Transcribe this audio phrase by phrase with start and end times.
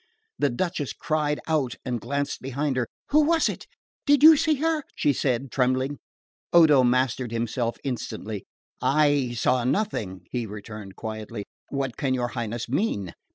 [0.39, 2.87] The Duchess cried out and glanced behind her.
[3.09, 3.67] "Who was it?
[4.07, 5.99] Did you see her?" she said trembling.
[6.51, 8.47] Odo mastered himself instantly.
[8.81, 11.45] "I saw nothing," he returned quietly.
[11.69, 13.13] "What can your Highness mean?"